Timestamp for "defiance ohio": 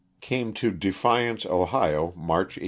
0.71-2.11